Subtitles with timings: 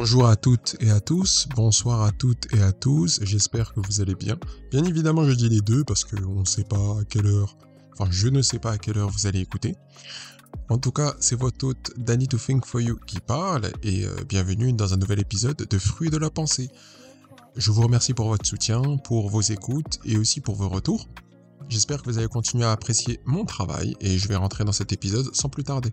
[0.00, 4.00] Bonjour à toutes et à tous, bonsoir à toutes et à tous, j'espère que vous
[4.00, 4.38] allez bien.
[4.70, 7.54] Bien évidemment, je dis les deux parce qu'on ne sait pas à quelle heure,
[7.92, 9.76] enfin je ne sais pas à quelle heure vous allez écouter.
[10.70, 14.16] En tout cas, c'est votre hôte Danny to Think for You qui parle et euh,
[14.26, 16.70] bienvenue dans un nouvel épisode de Fruits de la pensée.
[17.56, 21.10] Je vous remercie pour votre soutien, pour vos écoutes et aussi pour vos retours.
[21.68, 24.94] J'espère que vous allez continuer à apprécier mon travail et je vais rentrer dans cet
[24.94, 25.92] épisode sans plus tarder.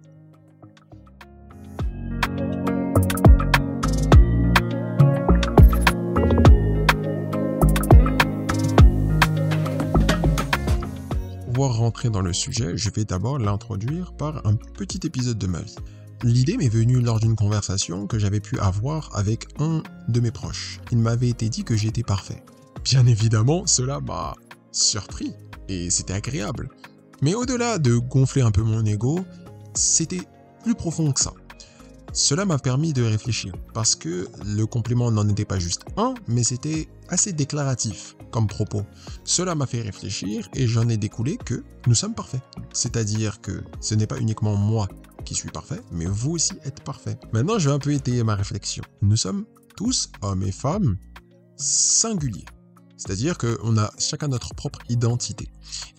[11.66, 15.76] Rentrer dans le sujet, je vais d'abord l'introduire par un petit épisode de ma vie.
[16.24, 20.80] L'idée m'est venue lors d'une conversation que j'avais pu avoir avec un de mes proches.
[20.92, 22.44] Il m'avait été dit que j'étais parfait.
[22.84, 24.36] Bien évidemment, cela m'a
[24.72, 25.34] surpris
[25.68, 26.70] et c'était agréable.
[27.22, 29.20] Mais au-delà de gonfler un peu mon ego,
[29.74, 30.22] c'était
[30.64, 31.34] plus profond que ça.
[32.18, 36.44] Cela m'a permis de réfléchir, parce que le compliment n'en était pas juste un, mais
[36.44, 38.82] c'était assez déclaratif comme propos.
[39.24, 42.42] Cela m'a fait réfléchir et j'en ai découlé que nous sommes parfaits.
[42.74, 44.88] C'est-à-dire que ce n'est pas uniquement moi
[45.26, 47.20] qui suis parfait, mais vous aussi êtes parfait.
[47.34, 48.84] Maintenant, je vais un peu étayer ma réflexion.
[49.04, 49.46] Nous sommes
[49.76, 50.98] tous, hommes et femmes,
[51.56, 52.46] singuliers.
[52.98, 55.50] C'est-à-dire qu'on a chacun notre propre identité.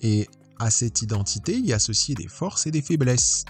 [0.02, 0.26] Et
[0.58, 3.44] à cette identité, il y a associé des forces et des faiblesses.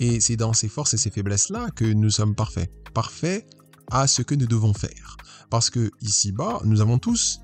[0.00, 2.70] Et c'est dans ces forces et ces faiblesses-là que nous sommes parfaits.
[2.94, 3.46] Parfaits
[3.90, 5.16] à ce que nous devons faire.
[5.50, 7.40] Parce que ici-bas, nous avons tous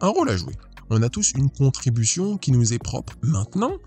[0.00, 0.54] un rôle à jouer.
[0.90, 3.14] On a tous une contribution qui nous est propre.
[3.22, 3.78] Maintenant,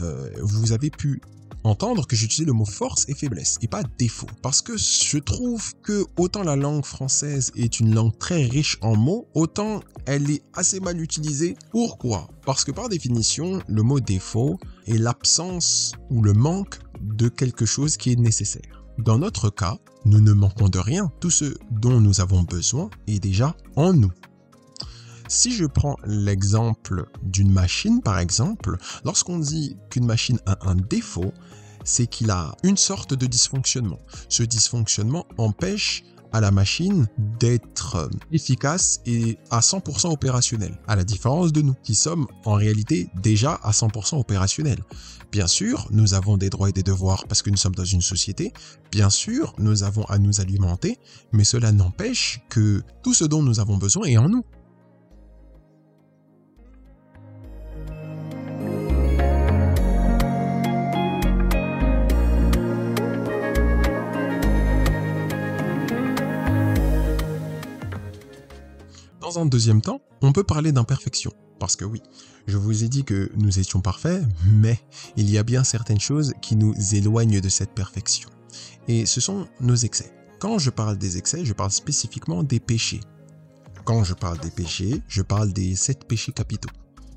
[0.00, 1.20] euh, vous avez pu
[1.66, 4.28] entendre que j'utilisais le mot force et faiblesse et pas défaut.
[4.42, 8.96] Parce que je trouve que autant la langue française est une langue très riche en
[8.96, 11.56] mots, autant elle est assez mal utilisée.
[11.70, 12.28] Pourquoi?
[12.44, 17.96] Parce que par définition, le mot défaut est l'absence ou le manque de quelque chose
[17.96, 18.84] qui est nécessaire.
[18.98, 21.10] Dans notre cas, nous ne manquons de rien.
[21.20, 24.12] Tout ce dont nous avons besoin est déjà en nous.
[25.28, 31.32] Si je prends l'exemple d'une machine, par exemple, lorsqu'on dit qu'une machine a un défaut,
[31.84, 34.00] c'est qu'il a une sorte de dysfonctionnement.
[34.28, 37.06] Ce dysfonctionnement empêche à la machine
[37.40, 43.08] d'être efficace et à 100% opérationnelle, à la différence de nous, qui sommes en réalité
[43.22, 44.82] déjà à 100% opérationnels.
[45.32, 48.02] Bien sûr, nous avons des droits et des devoirs parce que nous sommes dans une
[48.02, 48.52] société,
[48.92, 50.98] bien sûr, nous avons à nous alimenter,
[51.32, 54.44] mais cela n'empêche que tout ce dont nous avons besoin est en nous.
[69.26, 71.32] Dans un deuxième temps, on peut parler d'imperfection.
[71.58, 72.00] Parce que oui,
[72.46, 74.22] je vous ai dit que nous étions parfaits,
[74.52, 74.78] mais
[75.16, 78.30] il y a bien certaines choses qui nous éloignent de cette perfection.
[78.86, 80.14] Et ce sont nos excès.
[80.38, 83.00] Quand je parle des excès, je parle spécifiquement des péchés.
[83.84, 86.70] Quand je parle des péchés, je parle des sept péchés capitaux.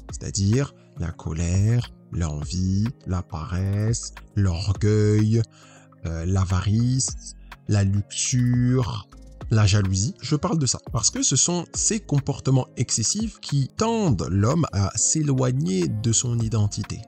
[0.10, 5.44] C'est-à-dire la colère, l'envie, la paresse, l'orgueil,
[6.08, 7.36] euh, l'avarice,
[7.68, 9.08] la luxure,
[9.52, 10.80] la jalousie, je parle de ça.
[10.92, 17.02] Parce que ce sont ces comportements excessifs qui tendent l'homme à s'éloigner de son identité.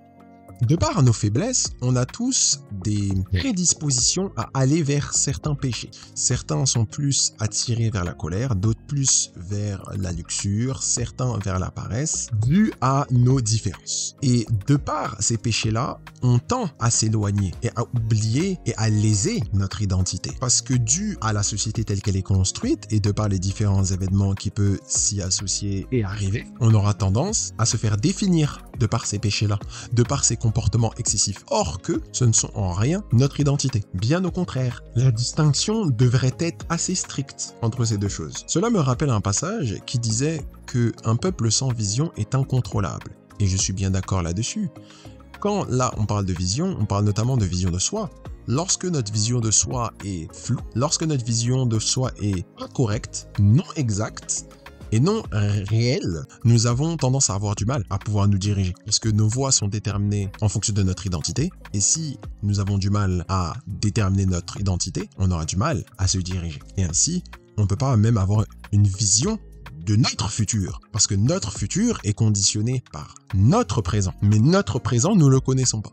[0.61, 5.89] De par nos faiblesses, on a tous des prédispositions à aller vers certains péchés.
[6.13, 11.71] Certains sont plus attirés vers la colère, d'autres plus vers la luxure, certains vers la
[11.71, 14.15] paresse, dû à nos différences.
[14.21, 19.41] Et de par ces péchés-là, on tend à s'éloigner et à oublier et à léser
[19.53, 20.29] notre identité.
[20.39, 23.83] Parce que dû à la société telle qu'elle est construite et de par les différents
[23.83, 28.85] événements qui peuvent s'y associer et arriver, on aura tendance à se faire définir de
[28.85, 29.59] par ces péchés-là,
[29.93, 30.37] de par ces
[30.97, 31.43] excessifs.
[31.49, 33.83] Or que ce ne sont en rien notre identité.
[33.93, 38.43] Bien au contraire, la distinction devrait être assez stricte entre ces deux choses.
[38.47, 43.11] Cela me rappelle un passage qui disait que un peuple sans vision est incontrôlable.
[43.39, 44.69] Et je suis bien d'accord là-dessus.
[45.39, 48.09] Quand là on parle de vision, on parle notamment de vision de soi.
[48.47, 53.63] Lorsque notre vision de soi est floue, lorsque notre vision de soi est incorrecte, non
[53.75, 54.45] exacte,
[54.91, 58.73] et non réel, nous avons tendance à avoir du mal à pouvoir nous diriger.
[58.85, 61.49] Parce que nos voies sont déterminées en fonction de notre identité.
[61.73, 66.07] Et si nous avons du mal à déterminer notre identité, on aura du mal à
[66.07, 66.59] se diriger.
[66.77, 67.23] Et ainsi,
[67.57, 69.39] on ne peut pas même avoir une vision
[69.85, 70.79] de notre futur.
[70.91, 74.13] Parce que notre futur est conditionné par notre présent.
[74.21, 75.91] Mais notre présent, nous ne le connaissons pas.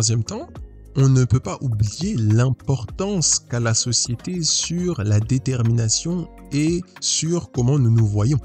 [0.00, 0.48] Troisième temps,
[0.96, 7.78] on ne peut pas oublier l'importance qu'a la société sur la détermination et sur comment
[7.78, 8.38] nous nous voyons.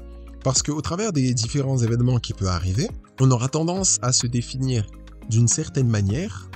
[0.44, 2.90] Parce qu'au travers des différents événements qui peuvent arriver,
[3.22, 4.86] on aura tendance à se définir
[5.30, 6.50] d'une certaine manière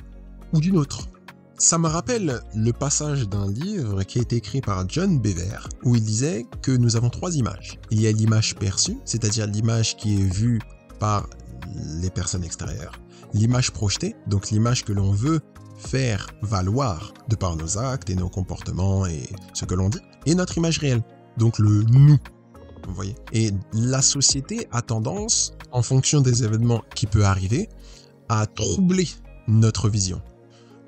[0.53, 1.09] ou d'une autre.
[1.57, 5.97] Ça me rappelle le passage d'un livre qui a été écrit par John Bever, où
[5.97, 7.79] il disait que nous avons trois images.
[7.91, 10.61] Il y a l'image perçue, c'est-à-dire l'image qui est vue
[10.99, 11.27] par
[12.01, 12.93] les personnes extérieures,
[13.33, 15.41] l'image projetée, donc l'image que l'on veut
[15.79, 19.23] faire valoir de par nos actes et nos comportements et
[19.55, 21.03] ce que l'on dit, et notre image réelle,
[21.37, 22.19] donc le nous.
[22.87, 27.69] Vous voyez Et la société a tendance, en fonction des événements qui peuvent arriver,
[28.29, 29.09] à troubler
[29.49, 30.21] notre vision.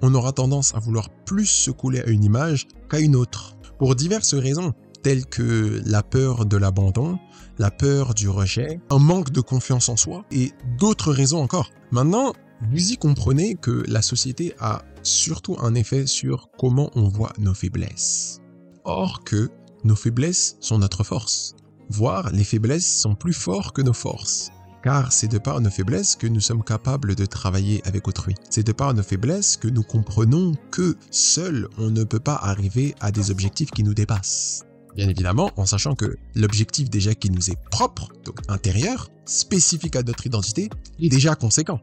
[0.01, 3.95] On aura tendance à vouloir plus se couler à une image qu'à une autre, pour
[3.95, 7.19] diverses raisons, telles que la peur de l'abandon,
[7.59, 11.71] la peur du rejet, un manque de confiance en soi et d'autres raisons encore.
[11.91, 12.33] Maintenant,
[12.71, 17.55] vous y comprenez que la société a surtout un effet sur comment on voit nos
[17.55, 18.41] faiblesses.
[18.85, 19.51] Or que
[19.85, 21.57] nos faiblesses sont notre force,
[21.89, 24.51] voire les faiblesses sont plus fortes que nos forces.
[24.83, 28.35] Car c'est de par nos faiblesses que nous sommes capables de travailler avec autrui.
[28.51, 32.95] C'est de par nos faiblesses que nous comprenons que seul on ne peut pas arriver
[33.01, 34.65] à des objectifs qui nous dépassent.
[34.95, 40.03] Bien évidemment, en sachant que l'objectif déjà qui nous est propre, donc intérieur, spécifique à
[40.03, 40.69] notre identité,
[41.01, 41.81] est déjà conséquent.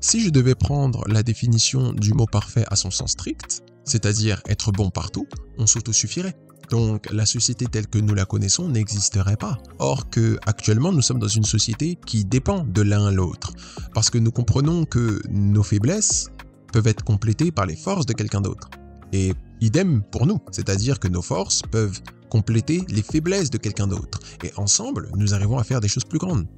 [0.00, 4.70] Si je devais prendre la définition du mot parfait à son sens strict, c'est-à-dire être
[4.70, 5.26] bon partout,
[5.58, 6.36] on s'autosuffirait.
[6.70, 9.58] Donc la société telle que nous la connaissons n'existerait pas.
[9.78, 13.52] Or que actuellement nous sommes dans une société qui dépend de l'un l'autre,
[13.94, 16.28] parce que nous comprenons que nos faiblesses
[16.72, 18.68] peuvent être complétées par les forces de quelqu'un d'autre.
[19.14, 24.18] Et idem pour nous, c'est-à-dire que nos forces peuvent compléter les faiblesses de quelqu'un d'autre.
[24.42, 26.48] Et ensemble, nous arrivons à faire des choses plus grandes.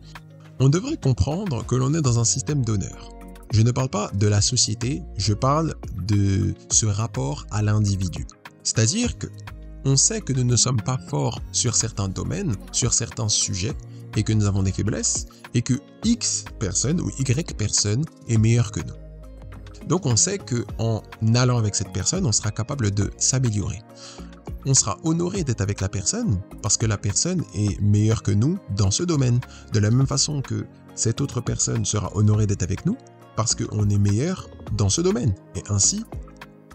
[0.59, 3.11] On devrait comprendre que l'on est dans un système d'honneur.
[3.53, 5.75] Je ne parle pas de la société, je parle
[6.09, 8.27] de ce rapport à l'individu.
[8.63, 9.27] C'est-à-dire que
[9.85, 13.77] on sait que nous ne sommes pas forts sur certains domaines, sur certains sujets,
[14.17, 15.75] et que nous avons des faiblesses, et que
[16.05, 19.06] X personne ou Y personne est meilleur que nous.
[19.87, 21.03] Donc on sait que en
[21.35, 23.83] allant avec cette personne, on sera capable de s'améliorer.
[24.65, 28.59] On sera honoré d'être avec la personne parce que la personne est meilleure que nous
[28.75, 29.41] dans ce domaine.
[29.73, 30.67] De la même façon que
[30.97, 32.97] cette autre personne sera honorée d'être avec nous
[33.37, 35.35] parce qu'on est meilleur dans ce domaine.
[35.55, 36.05] Et ainsi,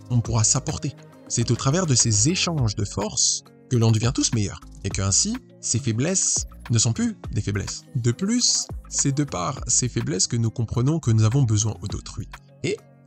[0.09, 0.95] on pourra s'apporter.
[1.27, 4.61] C'est au travers de ces échanges de forces que l'on devient tous meilleurs.
[4.83, 7.83] Et que ainsi, ces faiblesses ne sont plus des faiblesses.
[7.95, 12.29] De plus, c'est de par ces faiblesses que nous comprenons que nous avons besoin d'autrui.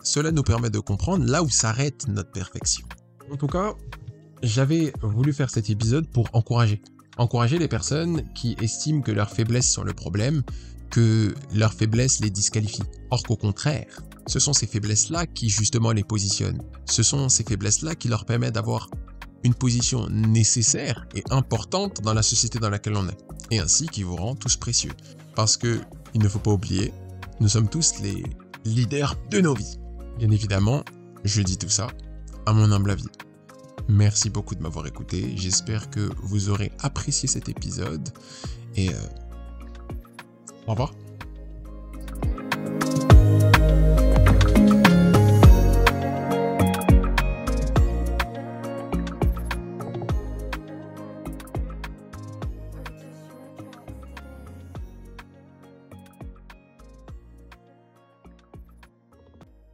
[0.04, 2.86] Cela nous permet de comprendre là où s'arrête notre perfection.
[3.32, 3.74] En tout cas,
[4.42, 6.82] j'avais voulu faire cet épisode pour encourager.
[7.16, 10.42] Encourager les personnes qui estiment que leurs faiblesses sont le problème,
[10.90, 12.82] que leurs faiblesses les disqualifient.
[13.10, 16.62] Or qu'au contraire, ce sont ces faiblesses-là qui justement les positionnent.
[16.84, 18.90] Ce sont ces faiblesses-là qui leur permettent d'avoir
[19.42, 23.18] une position nécessaire et importante dans la société dans laquelle on est.
[23.50, 24.92] Et ainsi qui vous rend tous précieux.
[25.34, 25.80] Parce que,
[26.14, 26.92] il ne faut pas oublier,
[27.40, 28.22] nous sommes tous les
[28.64, 29.78] leaders de nos vies.
[30.18, 30.84] Bien évidemment,
[31.24, 31.88] je dis tout ça
[32.46, 33.08] à mon humble avis.
[33.88, 35.32] Merci beaucoup de m'avoir écouté.
[35.36, 38.08] J'espère que vous aurez apprécié cet épisode.
[38.76, 38.92] Et euh,
[40.66, 40.92] au revoir.